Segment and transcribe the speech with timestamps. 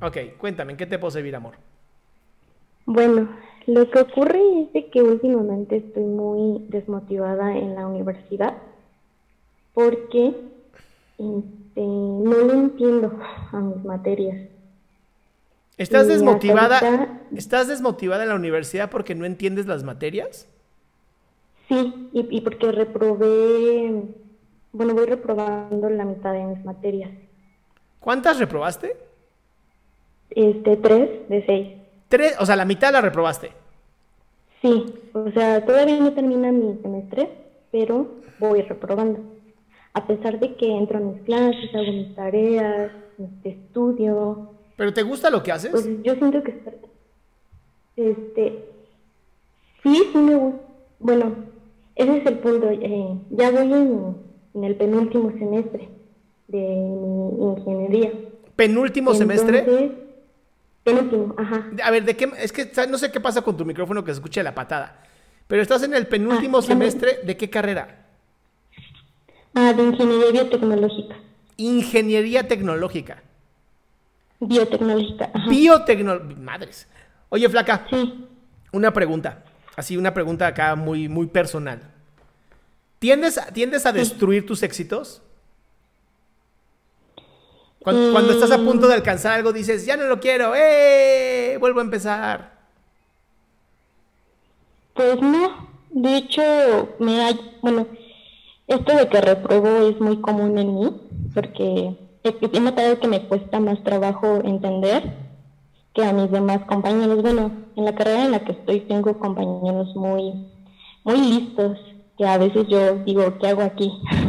[0.00, 1.54] Ok, cuéntame, ¿en qué te puedo servir, amor?
[2.86, 3.28] Bueno,
[3.66, 8.54] lo que ocurre es de que últimamente estoy muy desmotivada en la universidad
[9.74, 10.28] porque
[11.18, 13.18] este, no le entiendo
[13.52, 14.48] a mis materias.
[15.76, 16.78] ¿Estás Y desmotivada?
[16.78, 20.48] ahorita- ¿Estás desmotivada en la universidad porque no entiendes las materias?
[21.68, 24.02] Sí, y, y porque reprobé,
[24.72, 27.10] bueno, voy reprobando la mitad de mis materias.
[28.00, 28.96] ¿Cuántas reprobaste?
[30.30, 31.68] Este, tres de seis.
[32.08, 33.50] Tres, o sea, la mitad la reprobaste.
[34.62, 37.28] Sí, o sea, todavía no termina mi semestre,
[37.70, 38.06] pero
[38.38, 39.20] voy reprobando.
[39.94, 45.02] A pesar de que entro a mis clases, hago mis tareas, este, estudio, ¿Pero te
[45.02, 45.70] gusta lo que haces?
[45.72, 46.54] pues yo siento que
[47.96, 48.64] este
[49.82, 50.60] sí, sí me gusta.
[51.00, 51.32] Bueno,
[51.96, 52.68] ese es el punto.
[52.70, 54.16] eh, ya voy en,
[54.54, 55.88] en el penúltimo semestre
[56.48, 58.12] de mi ingeniería.
[58.56, 59.64] ¿Penúltimo semestre?
[60.84, 61.70] Penúltimo, ajá.
[61.82, 62.30] A ver, ¿de qué?
[62.38, 65.02] Es que no sé qué pasa con tu micrófono que se escuche la patada.
[65.46, 68.06] Pero estás en el penúltimo Ah, semestre, ¿de qué carrera?
[69.54, 71.16] Ah, de ingeniería biotecnológica.
[71.56, 73.22] Ingeniería tecnológica.
[74.40, 75.48] Biotecnológica, ajá.
[75.48, 76.40] Biotecnológica.
[76.40, 76.86] Madres.
[77.30, 78.26] Oye, flaca, Sí.
[78.72, 79.44] una pregunta.
[79.76, 81.80] Así, una pregunta acá muy, muy personal.
[82.98, 85.22] ¿Tiendes, ¿Tiendes a destruir tus éxitos?
[87.88, 91.56] Cuando, cuando estás a punto de alcanzar algo, dices, ya no lo quiero, ¡eh!
[91.58, 92.52] Vuelvo a empezar.
[94.92, 96.42] Pues no, de hecho,
[96.98, 97.30] me ha,
[97.62, 97.86] bueno,
[98.66, 101.00] esto de que reprobo es muy común en mí,
[101.32, 105.14] porque he notado que me cuesta más trabajo entender
[105.94, 107.22] que a mis demás compañeros.
[107.22, 110.46] Bueno, en la carrera en la que estoy tengo compañeros muy,
[111.04, 111.78] muy listos,
[112.18, 113.90] que a veces yo digo, ¿qué hago aquí?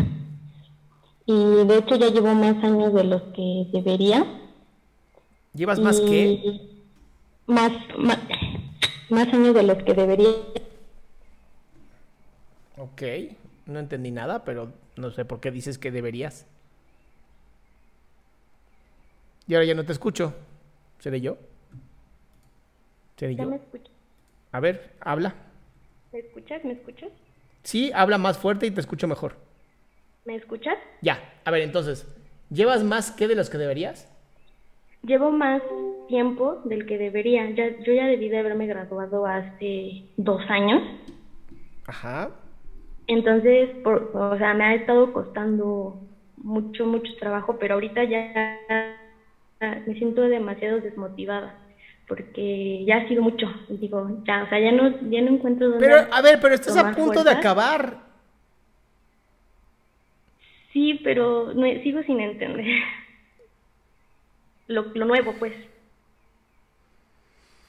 [1.29, 4.25] Y de hecho ya llevo más años de los que debería.
[5.53, 6.59] ¿Llevas más que?
[7.45, 8.17] Más, más,
[9.11, 10.29] más años de los que debería.
[12.79, 13.03] Ok,
[13.67, 16.47] no entendí nada, pero no sé por qué dices que deberías.
[19.45, 20.33] Y ahora ya no te escucho.
[20.97, 21.37] ¿Seré yo?
[23.17, 23.49] ¿Seré ¿Ya yo?
[23.51, 23.91] me escuchas?
[24.51, 25.35] A ver, habla.
[26.11, 26.65] ¿Me escuchas?
[26.65, 27.11] ¿Me escuchas?
[27.61, 29.48] Sí, habla más fuerte y te escucho mejor.
[30.29, 30.77] ¿Me escuchas?
[31.01, 32.05] Ya, a ver, entonces,
[32.51, 34.07] ¿llevas más que de los que deberías?
[35.01, 35.59] Llevo más
[36.07, 37.49] tiempo del que debería.
[37.49, 40.83] Ya, yo ya debí de haberme graduado hace dos años.
[41.87, 42.29] Ajá.
[43.07, 45.99] Entonces, por, o sea, me ha estado costando
[46.37, 48.59] mucho, mucho trabajo, pero ahorita ya
[49.59, 51.55] me siento demasiado desmotivada
[52.07, 53.47] porque ya ha sido mucho.
[53.67, 55.87] Digo, ya, o sea, ya no, ya no encuentro dónde.
[55.87, 58.08] Pero, a ver, pero estás a punto de acabar.
[60.73, 62.65] Sí, pero no, sigo sin entender.
[64.67, 65.53] Lo, lo nuevo, pues.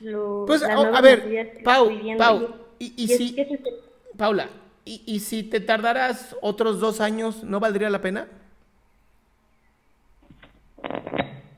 [0.01, 1.91] Lo, Pues, a- ver, Pau.
[2.19, 3.61] Pau, y- si- es el-
[4.17, 4.49] Paula,
[4.85, 8.29] ¿y, y si te tardaras otros dos años, no valdría la pena?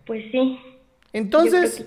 [0.06, 0.58] Pues sí.
[1.12, 1.86] Entonces, que-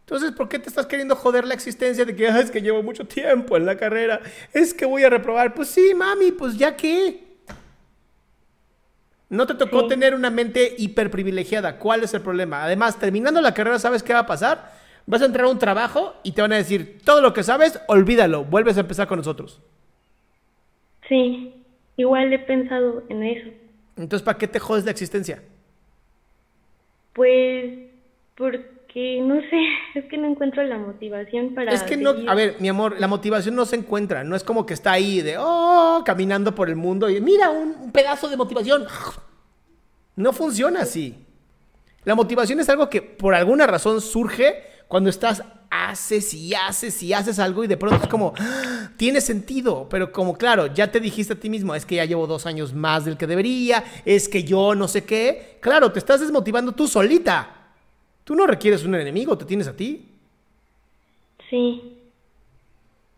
[0.00, 2.82] entonces, ¿por qué te estás queriendo joder la existencia de que "Ah, es que llevo
[2.82, 4.20] mucho tiempo en la carrera?
[4.52, 5.54] Es que voy a reprobar.
[5.54, 7.25] Pues sí, mami, pues ya qué.
[9.28, 9.88] No te tocó Sí.
[9.88, 11.78] tener una mente hiperprivilegiada.
[11.78, 12.62] ¿Cuál es el problema?
[12.64, 14.72] Además, terminando la carrera, ¿sabes qué va a pasar?
[15.06, 17.80] Vas a entrar a un trabajo y te van a decir, todo lo que sabes,
[17.88, 19.60] olvídalo, vuelves a empezar con nosotros.
[21.08, 21.54] Sí,
[21.96, 23.48] igual he pensado en eso.
[23.96, 25.42] Entonces, ¿para qué te jodes la existencia?
[27.12, 27.72] Pues
[28.36, 28.64] porque
[28.96, 31.72] no sé, es que no encuentro la motivación para.
[31.72, 32.30] Es que no, seguir.
[32.30, 35.20] a ver, mi amor, la motivación no se encuentra, no es como que está ahí
[35.20, 38.86] de, oh, caminando por el mundo y mira un, un pedazo de motivación.
[40.18, 41.14] No funciona así.
[42.04, 47.12] La motivación es algo que por alguna razón surge cuando estás, haces y haces y
[47.12, 51.00] haces algo y de pronto es como, "Ah, tiene sentido, pero como claro, ya te
[51.00, 54.26] dijiste a ti mismo, es que ya llevo dos años más del que debería, es
[54.28, 57.55] que yo no sé qué, claro, te estás desmotivando tú solita.
[58.26, 60.12] Tú no requieres un enemigo, te tienes a ti.
[61.48, 62.02] Sí,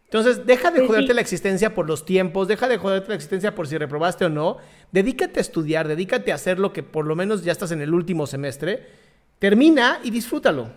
[0.05, 1.15] Entonces, deja de Pues joderte sí.
[1.15, 4.57] la existencia por los tiempos, deja de joderte la existencia por si reprobaste o no.
[4.93, 7.93] Dedícate a estudiar, dedícate a hacer lo que por lo menos ya estás en el
[7.95, 8.87] último semestre.
[9.39, 10.71] Termina y disfrútalo.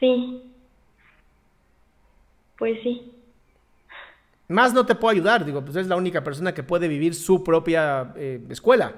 [0.00, 0.42] sí.
[2.58, 3.12] Pues sí.
[4.48, 7.42] Más no te puedo ayudar, digo, pues es la única persona que puede vivir su
[7.42, 8.94] propia eh, escuela.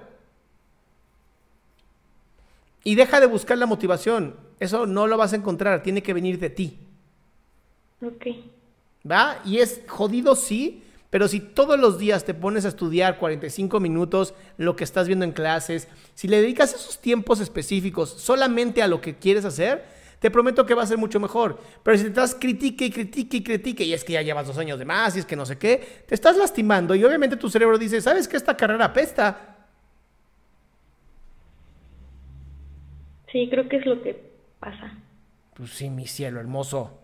[2.84, 4.36] Y deja de buscar la motivación.
[4.60, 6.78] Eso no lo vas a encontrar, tiene que venir de ti.
[8.02, 8.26] Ok.
[9.10, 9.40] ¿Va?
[9.44, 14.34] Y es jodido, sí, pero si todos los días te pones a estudiar 45 minutos
[14.56, 19.00] lo que estás viendo en clases, si le dedicas esos tiempos específicos solamente a lo
[19.00, 19.84] que quieres hacer,
[20.18, 21.60] te prometo que va a ser mucho mejor.
[21.82, 24.58] Pero si te estás critique y critique y critique, y es que ya llevas dos
[24.58, 27.48] años de más, y es que no sé qué, te estás lastimando y obviamente tu
[27.48, 29.53] cerebro dice, ¿sabes que esta carrera apesta?
[33.34, 34.16] Sí, creo que es lo que
[34.60, 34.92] pasa.
[35.56, 37.00] Pues sí, mi cielo hermoso.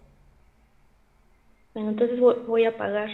[1.75, 3.11] Bueno, entonces voy, a apagar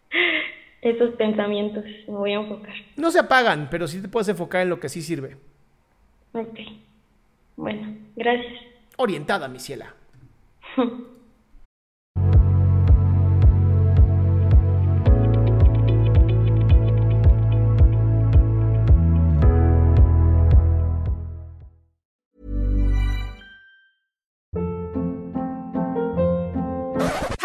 [0.80, 1.84] esos pensamientos.
[2.08, 2.72] Me voy a enfocar.
[2.96, 5.36] No se apagan, pero sí te puedes enfocar en lo que sí sirve.
[6.32, 6.58] Ok.
[7.56, 8.62] Bueno, gracias.
[8.96, 9.94] Orientada, mi ciela.